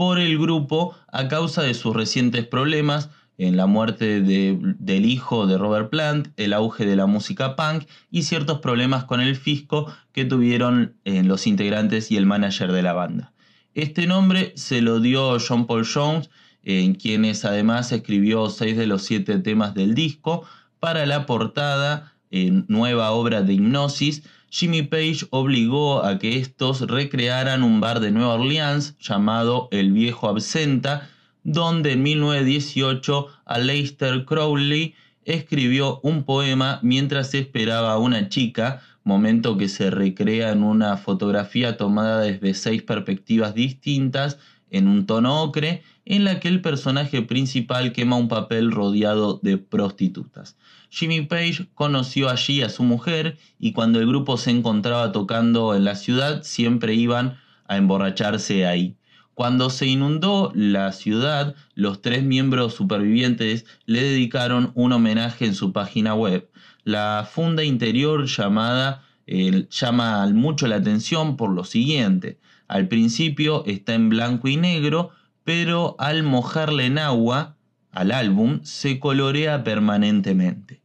[0.00, 5.58] por el grupo a causa de sus recientes problemas en la muerte del hijo de
[5.58, 10.24] Robert Plant, el auge de la música punk y ciertos problemas con el fisco que
[10.24, 13.34] tuvieron eh, los integrantes y el manager de la banda.
[13.74, 16.30] Este nombre se lo dio John Paul Jones,
[16.62, 20.46] en quienes además escribió seis de los siete temas del disco.
[20.78, 27.62] Para la portada, en nueva obra de hipnosis, Jimmy Page obligó a que estos recrearan
[27.62, 31.08] un bar de Nueva Orleans llamado El Viejo Absenta,
[31.44, 39.68] donde en 1918 Aleister Crowley escribió un poema mientras esperaba a una chica, momento que
[39.68, 44.38] se recrea en una fotografía tomada desde seis perspectivas distintas
[44.70, 49.58] en un tono ocre, en la que el personaje principal quema un papel rodeado de
[49.58, 50.56] prostitutas.
[50.90, 55.84] Jimmy Page conoció allí a su mujer y cuando el grupo se encontraba tocando en
[55.84, 58.96] la ciudad siempre iban a emborracharse ahí.
[59.34, 65.72] Cuando se inundó la ciudad, los tres miembros supervivientes le dedicaron un homenaje en su
[65.72, 66.50] página web.
[66.84, 72.38] La funda interior llamada llama mucho la atención por lo siguiente.
[72.66, 75.10] Al principio está en blanco y negro,
[75.44, 77.56] pero al mojarle en agua
[77.92, 80.79] al álbum se colorea permanentemente.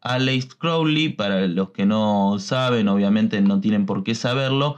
[0.00, 4.76] Alex Crowley, para los que no saben, obviamente no tienen por qué saberlo,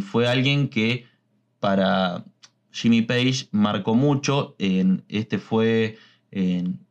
[0.00, 1.06] fue alguien que
[1.60, 2.24] para
[2.70, 4.56] Jimmy Page marcó mucho.
[4.58, 5.98] este fue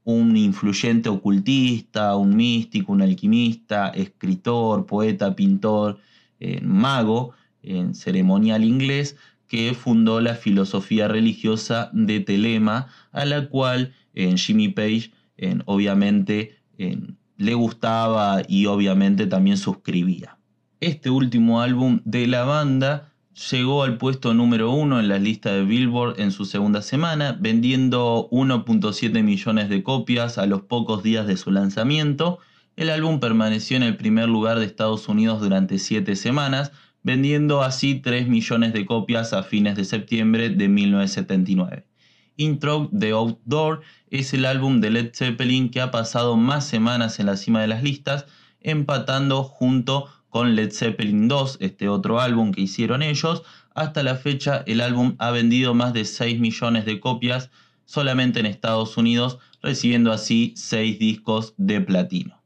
[0.05, 5.99] un influyente ocultista, un místico, un alquimista, escritor, poeta, pintor,
[6.61, 7.31] mago,
[7.61, 15.11] en ceremonial inglés, que fundó la filosofía religiosa de Telema, a la cual Jimmy Page
[15.65, 16.57] obviamente
[17.37, 20.37] le gustaba y obviamente también suscribía.
[20.79, 23.13] Este último álbum de la banda
[23.49, 28.27] llegó al puesto número uno en la lista de Billboard en su segunda semana, vendiendo
[28.31, 32.39] 1.7 millones de copias a los pocos días de su lanzamiento.
[32.75, 37.95] El álbum permaneció en el primer lugar de Estados Unidos durante siete semanas, vendiendo así
[37.95, 41.85] 3 millones de copias a fines de septiembre de 1979.
[42.37, 47.27] Intro The Outdoor es el álbum de Led Zeppelin que ha pasado más semanas en
[47.27, 48.25] la cima de las listas,
[48.61, 53.43] empatando junto con Led Zeppelin 2, este otro álbum que hicieron ellos.
[53.75, 57.49] Hasta la fecha el álbum ha vendido más de 6 millones de copias
[57.85, 62.42] solamente en Estados Unidos, recibiendo así 6 discos de platino.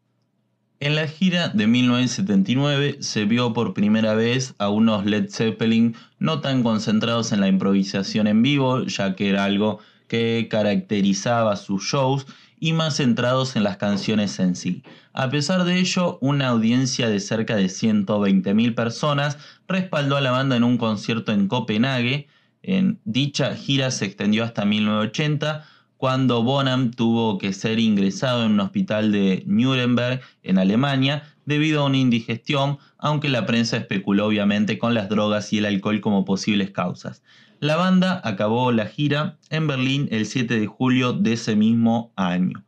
[0.79, 6.39] En la gira de 1979 se vio por primera vez a unos Led Zeppelin no
[6.39, 12.27] tan concentrados en la improvisación en vivo, ya que era algo que caracterizaba sus shows,
[12.59, 14.83] y más centrados en las canciones en sí.
[15.13, 19.37] A pesar de ello, una audiencia de cerca de 120.000 personas
[19.67, 22.27] respaldó a la banda en un concierto en Copenhague.
[22.61, 25.65] En dicha gira se extendió hasta 1980
[25.97, 31.85] cuando Bonham tuvo que ser ingresado en un hospital de Nuremberg, en Alemania, debido a
[31.85, 36.71] una indigestión, aunque la prensa especuló obviamente con las drogas y el alcohol como posibles
[36.71, 37.23] causas.
[37.59, 42.63] La banda acabó la gira en Berlín el 7 de julio de ese mismo año.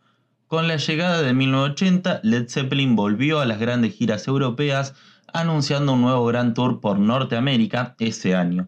[0.47, 4.95] Con la llegada de 1980, Led Zeppelin volvió a las grandes giras europeas,
[5.31, 8.67] anunciando un nuevo gran tour por Norteamérica ese año.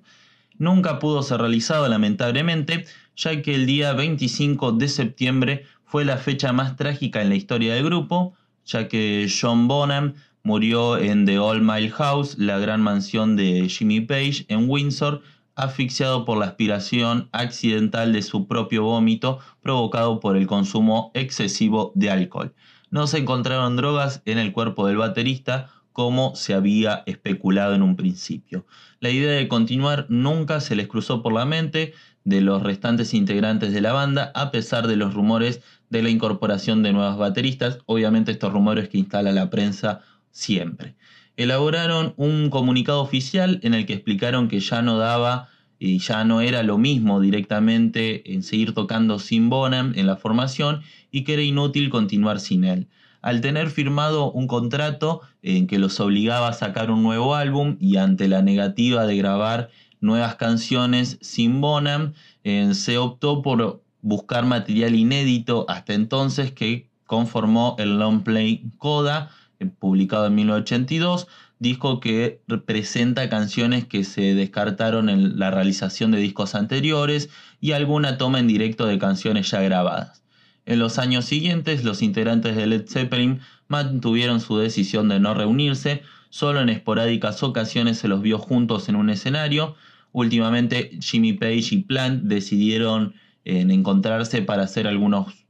[0.60, 2.86] Nunca pudo ser realizado lamentablemente,
[3.22, 7.76] ya que el día 25 de septiembre fue la fecha más trágica en la historia
[7.76, 8.34] del grupo,
[8.66, 14.02] ya que John Bonham murió en The All Mile House, la gran mansión de Jimmy
[14.02, 15.22] Page en Windsor,
[15.56, 22.10] asfixiado por la aspiración accidental de su propio vómito provocado por el consumo excesivo de
[22.10, 22.56] alcohol.
[22.90, 27.96] No se encontraron drogas en el cuerpo del baterista como se había especulado en un
[27.96, 28.66] principio.
[29.00, 33.74] La idea de continuar nunca se les cruzó por la mente, de los restantes integrantes
[33.74, 38.32] de la banda, a pesar de los rumores de la incorporación de nuevos bateristas, obviamente
[38.32, 40.96] estos rumores que instala la prensa siempre.
[41.38, 46.42] Elaboraron un comunicado oficial en el que explicaron que ya no daba y ya no
[46.42, 51.42] era lo mismo directamente en seguir tocando sin Bonham en la formación y que era
[51.42, 52.88] inútil continuar sin él.
[53.24, 57.98] Al tener firmado un contrato en que los obligaba a sacar un nuevo álbum y
[57.98, 59.70] ante la negativa de grabar
[60.02, 68.00] nuevas canciones sin Bonham, se optó por buscar material inédito hasta entonces que conformó el
[68.00, 71.28] long play Coda, eh, publicado en 1982,
[71.60, 77.30] disco que presenta canciones que se descartaron en la realización de discos anteriores
[77.60, 80.24] y alguna toma en directo de canciones ya grabadas.
[80.66, 86.04] En los años siguientes, los integrantes de Led Zeppelin mantuvieron su decisión de no reunirse,
[86.30, 89.76] solo en esporádicas ocasiones se los vio juntos en un escenario,
[90.12, 95.46] Últimamente Jimmy Page y Plant decidieron encontrarse para hacer algunos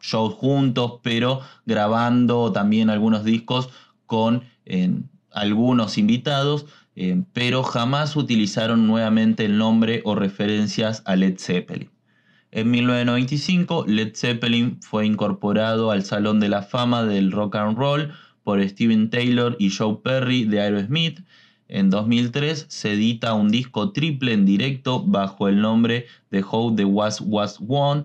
[0.00, 3.70] shows juntos, pero grabando también algunos discos
[4.06, 4.42] con
[5.32, 6.66] algunos invitados,
[6.96, 11.90] eh, pero jamás utilizaron nuevamente el nombre o referencias a Led Zeppelin.
[12.50, 18.12] En 1995, Led Zeppelin fue incorporado al Salón de la Fama del Rock and Roll
[18.42, 21.20] por Steven Taylor y Joe Perry de Aerosmith.
[21.68, 26.86] En 2003 se edita un disco triple en directo bajo el nombre de How the
[26.86, 28.04] Was Was One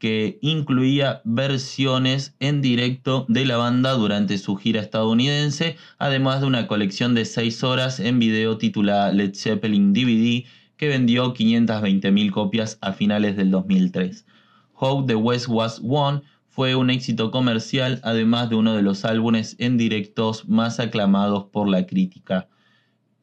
[0.00, 6.66] que incluía versiones en directo de la banda durante su gira estadounidense, además de una
[6.66, 10.44] colección de 6 horas en video titulada Led Zeppelin DVD
[10.76, 14.26] que vendió 520.000 copias a finales del 2003.
[14.74, 19.54] How the West Was Won fue un éxito comercial, además de uno de los álbumes
[19.60, 22.48] en directos más aclamados por la crítica.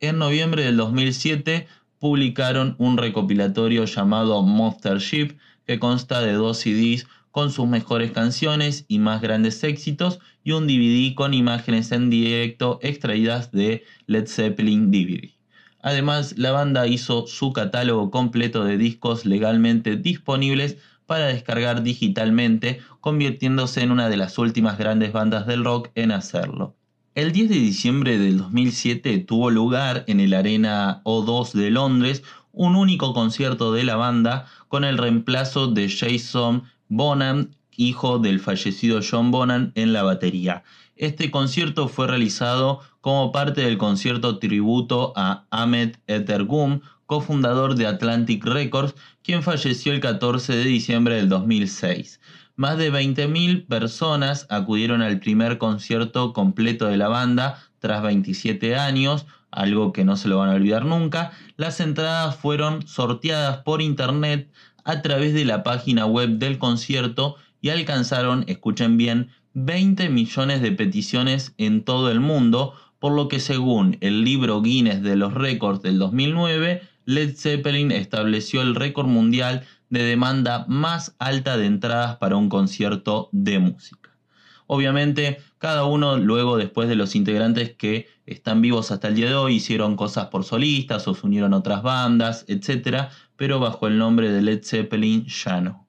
[0.03, 1.67] En noviembre del 2007
[1.99, 5.37] publicaron un recopilatorio llamado Monster Ship,
[5.67, 10.65] que consta de dos CDs con sus mejores canciones y más grandes éxitos y un
[10.65, 15.29] DVD con imágenes en directo extraídas de Led Zeppelin DVD.
[15.83, 23.81] Además, la banda hizo su catálogo completo de discos legalmente disponibles para descargar digitalmente, convirtiéndose
[23.81, 26.75] en una de las últimas grandes bandas del rock en hacerlo.
[27.13, 32.77] El 10 de diciembre del 2007 tuvo lugar en el Arena O2 de Londres un
[32.77, 39.29] único concierto de la banda con el reemplazo de Jason Bonham, hijo del fallecido John
[39.29, 40.63] Bonham, en la batería.
[40.95, 48.45] Este concierto fue realizado como parte del concierto tributo a Ahmed Ettergum, cofundador de Atlantic
[48.45, 52.21] Records, quien falleció el 14 de diciembre del 2006.
[52.61, 59.25] Más de 20.000 personas acudieron al primer concierto completo de la banda tras 27 años,
[59.49, 64.51] algo que no se lo van a olvidar nunca, las entradas fueron sorteadas por internet
[64.83, 70.71] a través de la página web del concierto y alcanzaron, escuchen bien, 20 millones de
[70.71, 75.81] peticiones en todo el mundo, por lo que según el libro Guinness de los récords
[75.81, 82.37] del 2009, Led Zeppelin estableció el récord mundial de demanda más alta de entradas para
[82.37, 84.09] un concierto de música.
[84.65, 89.35] Obviamente, cada uno luego después de los integrantes que están vivos hasta el día de
[89.35, 93.09] hoy hicieron cosas por solistas o se unieron a otras bandas, etc.
[93.35, 95.85] Pero bajo el nombre de Led Zeppelin ya no.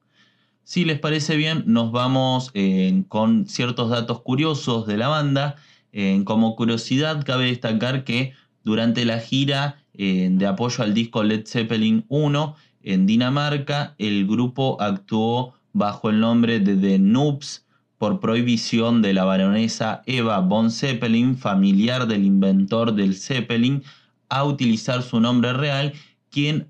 [0.64, 5.55] Si les parece bien, nos vamos eh, con ciertos datos curiosos de la banda.
[5.92, 8.32] Eh, como curiosidad, cabe destacar que
[8.64, 14.76] durante la gira eh, de apoyo al disco Led Zeppelin 1 en Dinamarca, el grupo
[14.80, 17.64] actuó bajo el nombre de The Noobs
[17.99, 23.83] por prohibición de la baronesa Eva von Zeppelin, familiar del inventor del Zeppelin,
[24.28, 25.93] a utilizar su nombre real,
[26.30, 26.68] quien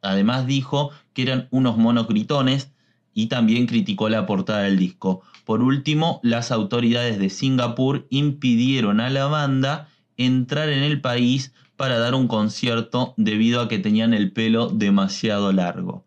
[0.00, 2.72] además dijo que eran unos monocritones
[3.12, 5.22] y también criticó la portada del disco.
[5.44, 11.98] Por último, las autoridades de Singapur impidieron a la banda entrar en el país para
[11.98, 16.04] dar un concierto debido a que tenían el pelo demasiado largo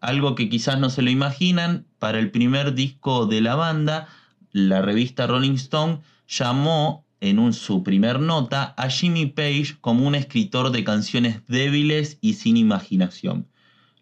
[0.00, 4.08] algo que quizás no se lo imaginan, para el primer disco de la banda,
[4.50, 10.72] la revista Rolling Stone llamó en su primer nota a Jimmy Page como un escritor
[10.72, 13.46] de canciones débiles y sin imaginación.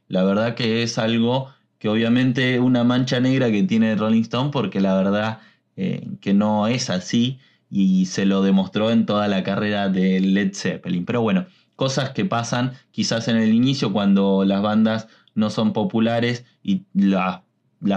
[0.09, 4.81] La verdad que es algo que obviamente una mancha negra que tiene Rolling Stone porque
[4.81, 5.41] la verdad
[5.77, 7.39] eh, que no es así
[7.71, 11.05] y se lo demostró en toda la carrera de Led Zeppelin.
[11.05, 11.47] Pero bueno,
[11.77, 17.43] cosas que pasan quizás en el inicio cuando las bandas no son populares y las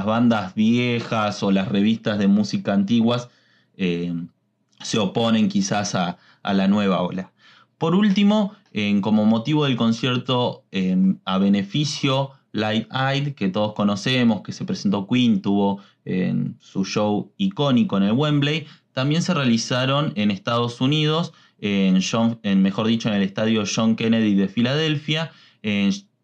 [0.05, 3.29] bandas viejas o las revistas de música antiguas
[3.75, 4.13] eh,
[4.81, 7.31] se oponen quizás a, la nueva ola.
[7.77, 8.53] Por último,
[9.01, 10.65] como motivo del concierto
[11.23, 17.31] a beneficio Live Aid, que todos conocemos, que se presentó Queen, tuvo en su show
[17.37, 23.23] icónico en el Wembley, también se realizaron en Estados Unidos, en, mejor dicho, en el
[23.23, 25.31] estadio John Kennedy de Filadelfia,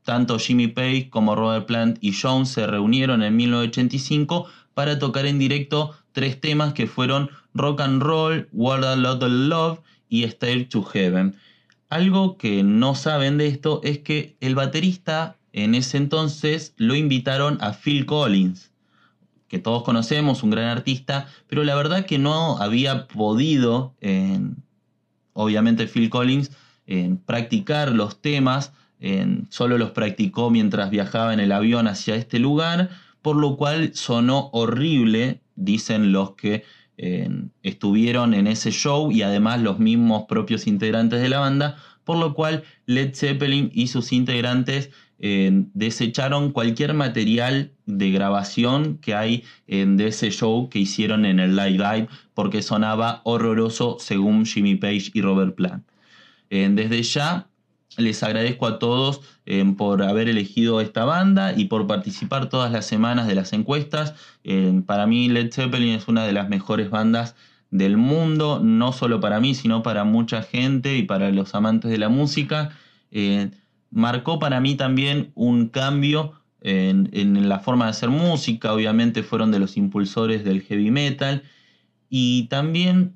[0.03, 5.39] tanto Jimmy Page como Robert Plant y Jones se reunieron en 1985 para tocar en
[5.39, 10.67] directo tres temas que fueron Rock and Roll, World a Lot of Love y Stair
[10.70, 11.36] to Heaven.
[11.89, 17.57] Algo que no saben de esto es que el baterista en ese entonces lo invitaron
[17.61, 18.68] a Phil Collins,
[19.50, 23.95] que todos conocemos, un gran artista, pero la verdad que no había podido,
[25.34, 26.52] obviamente Phil Collins,
[26.88, 28.72] en practicar los temas
[29.50, 32.89] solo los practicó mientras viajaba en el avión hacia este lugar,
[33.22, 36.64] por lo cual sonó horrible, dicen los que
[37.64, 42.34] estuvieron en ese show y además los mismos propios integrantes de la banda, por lo
[42.34, 44.89] cual Led Zeppelin y sus integrantes
[45.20, 51.72] desecharon cualquier material de grabación que hay de ese show que hicieron en el Live
[51.72, 55.84] Dive porque sonaba horroroso según Jimmy Page y Robert Plant.
[56.49, 57.47] desde ya
[57.97, 59.22] les agradezco a todos
[59.78, 64.13] por haber elegido esta banda y por participar todas las semanas de las encuestas.
[64.86, 67.36] Para mí Led Zeppelin es una de las mejores bandas
[67.72, 71.97] del mundo, no solo para mí, sino para mucha gente y para los amantes de
[71.97, 72.72] la música.
[73.92, 79.60] Marcó para mí también un cambio en, la forma de hacer música, obviamente fueron de
[79.60, 81.44] los impulsores del heavy metal
[82.10, 83.16] y también,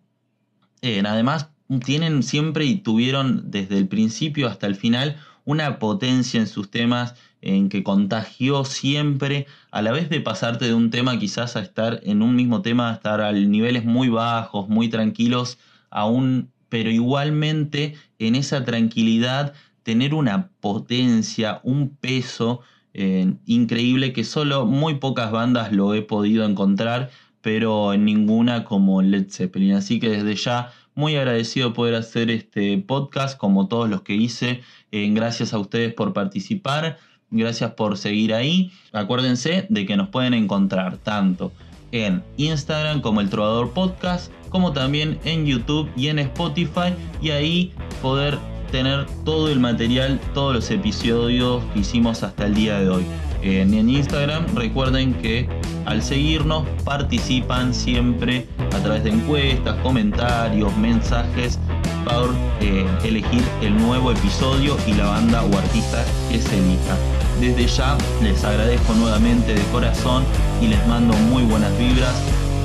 [0.81, 1.49] eh, además,
[1.85, 7.15] tienen siempre y tuvieron desde el principio hasta el final una potencia en sus temas
[7.41, 11.99] en que contagió siempre, a la vez de pasarte de un tema quizás a estar
[12.03, 15.57] en un mismo tema, a estar a niveles muy bajos, muy tranquilos,
[15.89, 19.53] aún, pero igualmente en esa tranquilidad
[19.83, 22.61] tener una potencia, un peso
[22.93, 27.09] eh, increíble que solo muy pocas bandas lo he podido encontrar,
[27.41, 29.73] pero ninguna como Led Zeppelin.
[29.73, 34.61] Así que desde ya muy agradecido poder hacer este podcast como todos los que hice.
[34.91, 36.97] Eh, gracias a ustedes por participar.
[37.31, 38.71] Gracias por seguir ahí.
[38.91, 41.51] Acuérdense de que nos pueden encontrar tanto
[41.91, 47.73] en Instagram como el Trovador Podcast, como también en YouTube y en Spotify y ahí
[48.01, 48.37] poder
[48.73, 53.05] tener todo el material, todos los episodios que hicimos hasta el día de hoy.
[53.43, 55.47] en Instagram recuerden que
[55.85, 61.59] al seguirnos participan siempre a través de encuestas, comentarios, mensajes
[62.03, 62.25] para
[62.61, 66.97] eh, elegir el nuevo episodio y la banda o artista que se elija.
[67.39, 70.23] Desde ya les agradezco nuevamente de corazón
[70.63, 72.15] y les mando muy buenas vibras.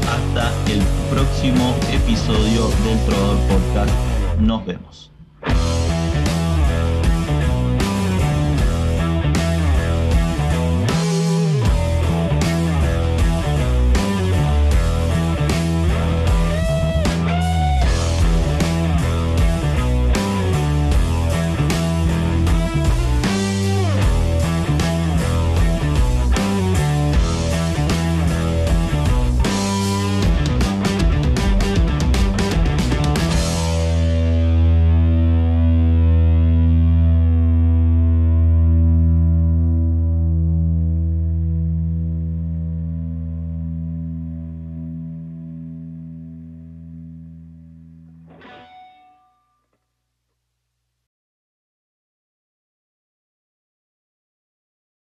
[0.08, 0.80] Hasta el
[1.10, 3.92] próximo episodio del Trovador Podcast.
[4.40, 5.17] Nos vemos.